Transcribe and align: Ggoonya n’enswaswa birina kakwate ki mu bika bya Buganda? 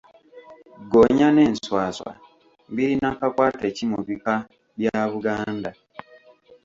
Ggoonya 0.83 1.27
n’enswaswa 1.31 2.11
birina 2.75 3.09
kakwate 3.19 3.67
ki 3.75 3.85
mu 3.91 3.99
bika 4.07 4.35
bya 4.77 4.95
Buganda? 5.11 5.69